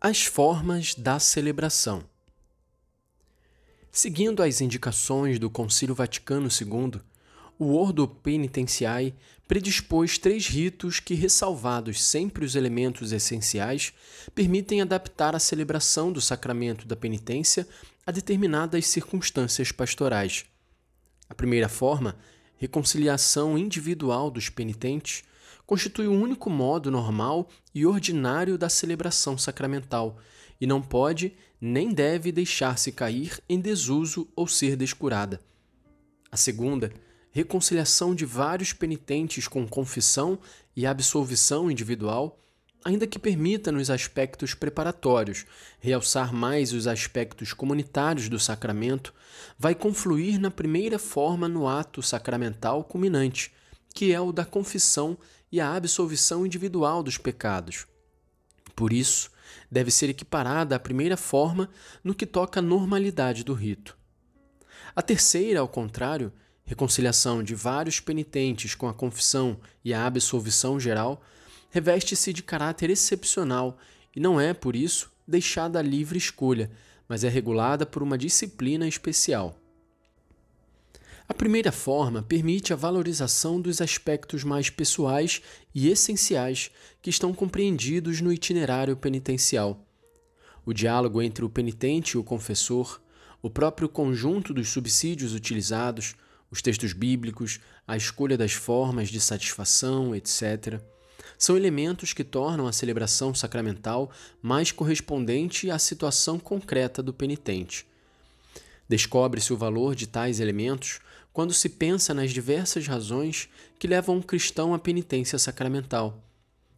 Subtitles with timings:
[0.00, 2.04] As formas da celebração.
[3.90, 7.00] Seguindo as indicações do Concílio Vaticano II,
[7.58, 9.12] o Ordo Penitenciae
[9.48, 13.92] predispôs três ritos que, ressalvados sempre os elementos essenciais,
[14.36, 17.66] permitem adaptar a celebração do sacramento da penitência
[18.06, 20.44] a determinadas circunstâncias pastorais.
[21.28, 22.16] A primeira forma,
[22.56, 25.24] reconciliação individual dos penitentes,
[25.66, 30.18] constitui o único modo normal e ordinário da celebração sacramental
[30.60, 35.40] e não pode nem deve deixar-se cair em desuso ou ser descurada.
[36.30, 36.92] A segunda,
[37.30, 40.38] reconciliação de vários penitentes com confissão
[40.76, 42.38] e absolvição individual,
[42.84, 45.46] ainda que permita nos aspectos preparatórios
[45.80, 49.12] realçar mais os aspectos comunitários do sacramento,
[49.58, 53.52] vai confluir na primeira forma no ato sacramental culminante,
[53.94, 55.18] que é o da confissão
[55.50, 57.86] e a absolvição individual dos pecados.
[58.74, 59.30] Por isso,
[59.70, 61.68] deve ser equiparada à primeira forma
[62.02, 63.96] no que toca à normalidade do rito.
[64.94, 66.32] A terceira, ao contrário,
[66.64, 71.22] reconciliação de vários penitentes com a confissão e a absolvição geral,
[71.70, 73.78] reveste-se de caráter excepcional
[74.14, 76.70] e não é, por isso, deixada à livre escolha,
[77.08, 79.58] mas é regulada por uma disciplina especial.
[81.28, 85.42] A primeira forma permite a valorização dos aspectos mais pessoais
[85.74, 86.70] e essenciais
[87.02, 89.84] que estão compreendidos no itinerário penitencial.
[90.64, 92.98] O diálogo entre o penitente e o confessor,
[93.42, 96.14] o próprio conjunto dos subsídios utilizados,
[96.50, 100.80] os textos bíblicos, a escolha das formas de satisfação, etc.,
[101.36, 107.86] são elementos que tornam a celebração sacramental mais correspondente à situação concreta do penitente.
[108.88, 111.00] Descobre-se o valor de tais elementos
[111.32, 116.20] quando se pensa nas diversas razões que levam um cristão à penitência sacramental.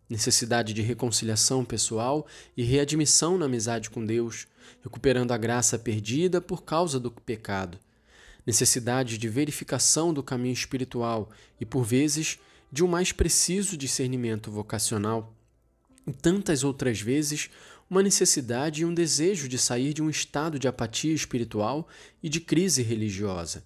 [0.08, 4.48] Necessidade de reconciliação pessoal e readmissão na amizade com Deus,
[4.83, 7.78] recuperando a graça perdida por causa do pecado.
[8.45, 11.30] Necessidade de verificação do caminho espiritual
[11.61, 12.40] e, por vezes,
[12.73, 15.33] de um mais preciso discernimento vocacional.
[16.07, 17.51] E tantas outras vezes,
[17.90, 21.89] uma necessidade e um desejo de sair de um estado de apatia espiritual
[22.23, 23.64] e de crise religiosa.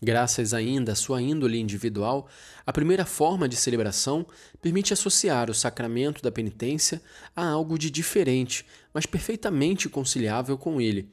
[0.00, 2.28] Graças ainda à sua índole individual,
[2.64, 4.24] a primeira forma de celebração
[4.62, 7.02] permite associar o sacramento da penitência
[7.34, 11.12] a algo de diferente, mas perfeitamente conciliável com ele.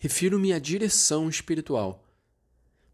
[0.00, 2.02] Refiro-me à direção espiritual.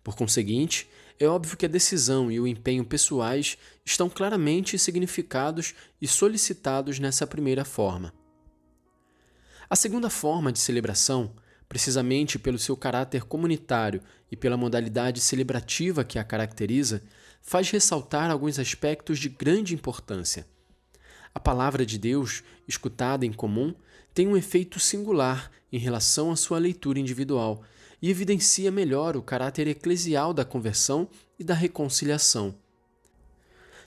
[0.03, 6.09] Por conseguinte, é óbvio que a decisão e o empenho pessoais estão claramente significados e
[6.09, 8.13] solicitados nessa primeira forma.
[9.73, 11.31] A segunda forma de celebração,
[11.69, 17.05] precisamente pelo seu caráter comunitário e pela modalidade celebrativa que a caracteriza,
[17.41, 20.45] faz ressaltar alguns aspectos de grande importância.
[21.33, 23.73] A palavra de Deus, escutada em comum,
[24.13, 27.63] tem um efeito singular em relação à sua leitura individual
[28.03, 31.09] e evidencia melhor o caráter eclesial da conversão
[31.39, 32.57] e da reconciliação.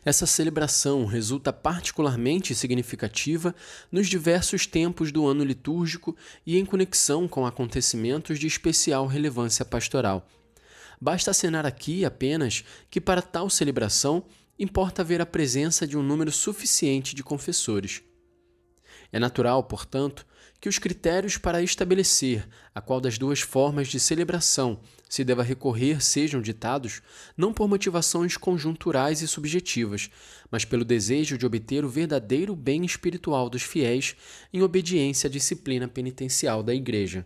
[0.05, 3.55] Essa celebração resulta particularmente significativa
[3.91, 6.15] nos diversos tempos do ano litúrgico
[6.45, 10.27] e em conexão com acontecimentos de especial relevância pastoral.
[10.99, 14.25] Basta acenar aqui apenas que, para tal celebração,
[14.59, 18.01] importa haver a presença de um número suficiente de confessores.
[19.13, 20.25] É natural, portanto,
[20.59, 26.03] que os critérios para estabelecer a qual das duas formas de celebração se deva recorrer
[26.03, 27.01] sejam ditados
[27.37, 30.09] não por motivações conjunturais e subjetivas,
[30.49, 34.15] mas pelo desejo de obter o verdadeiro bem espiritual dos fiéis
[34.51, 37.23] em obediência à disciplina penitencial da Igreja.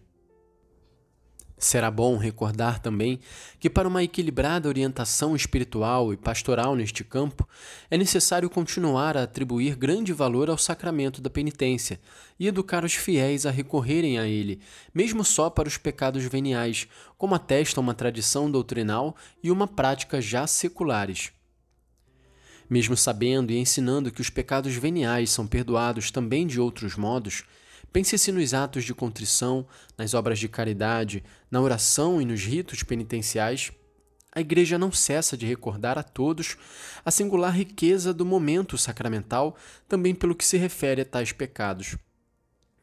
[1.60, 3.20] Será bom recordar também
[3.60, 7.50] que, para uma equilibrada orientação espiritual e pastoral neste campo,
[7.90, 12.00] é necessário continuar a atribuir grande valor ao sacramento da penitência
[12.40, 14.62] e educar os fiéis a recorrerem a ele,
[14.94, 16.88] mesmo só para os pecados veniais,
[17.18, 21.32] como atesta uma tradição doutrinal e uma prática já seculares.
[22.70, 27.46] Mesmo sabendo e ensinando que os pecados veniais são perdoados também de outros modos,
[27.92, 29.66] Pense-se nos atos de contrição,
[29.98, 33.72] nas obras de caridade, na oração e nos ritos penitenciais.
[34.32, 36.58] A Igreja não cessa de recordar a todos
[37.04, 39.56] a singular riqueza do momento sacramental,
[39.88, 41.98] também pelo que se refere a tais pecados.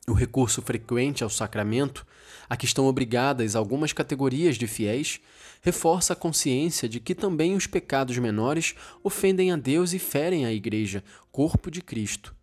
[0.08, 2.06] O recurso frequente ao sacramento,
[2.48, 5.20] a que estão obrigadas algumas categorias de fiéis,
[5.62, 10.52] reforça a consciência de que também os pecados menores ofendem a Deus e ferem a
[10.52, 12.34] Igreja, corpo de Cristo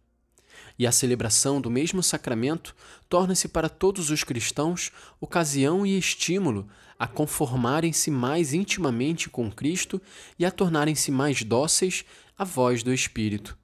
[0.77, 2.75] e a celebração do mesmo sacramento
[3.09, 6.67] torna-se para todos os cristãos ocasião e estímulo
[6.97, 10.01] a conformarem-se mais intimamente com Cristo
[10.37, 12.05] e a tornarem-se mais dóceis
[12.37, 13.57] à voz do Espírito.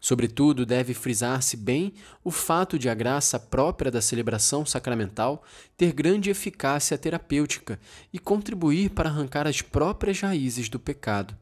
[0.00, 1.92] Sobretudo, deve frisar-se bem
[2.22, 5.42] o fato de a graça própria da celebração sacramental
[5.76, 7.80] ter grande eficácia terapêutica
[8.12, 11.36] e contribuir para arrancar as próprias raízes do pecado.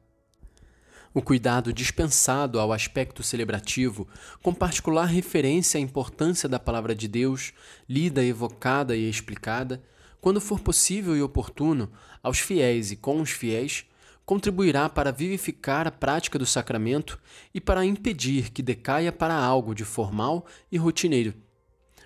[1.16, 4.08] O cuidado dispensado ao aspecto celebrativo,
[4.42, 7.52] com particular referência à importância da palavra de Deus,
[7.88, 9.80] lida, evocada e explicada,
[10.20, 11.88] quando for possível e oportuno,
[12.20, 13.86] aos fiéis e com os fiéis,
[14.26, 17.16] contribuirá para vivificar a prática do sacramento
[17.54, 21.32] e para impedir que decaia para algo de formal e rotineiro.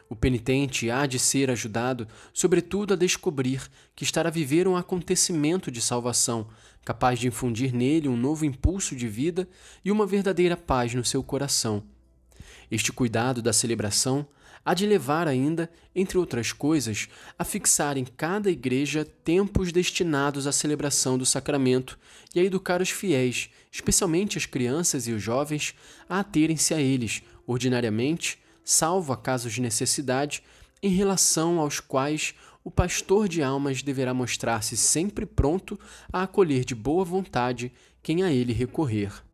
[0.08, 5.70] O penitente há de ser ajudado, sobretudo, a descobrir que estará a viver um acontecimento
[5.70, 6.48] de salvação,
[6.82, 9.46] capaz de infundir nele um novo impulso de vida
[9.84, 11.84] e uma verdadeira paz no seu coração.
[12.70, 14.26] Este cuidado da celebração
[14.64, 17.08] há de levar ainda, entre outras coisas,
[17.38, 21.98] a fixar em cada igreja tempos destinados à celebração do sacramento
[22.34, 25.74] e a educar os fiéis, especialmente as crianças e os jovens,
[26.08, 28.38] a aterem-se a eles, ordinariamente,
[28.68, 30.42] salvo a casos de necessidade,
[30.82, 35.80] em relação aos quais o pastor de almas deverá mostrar-se sempre pronto
[36.12, 37.72] a acolher de boa vontade
[38.02, 39.24] quem a ele recorrer.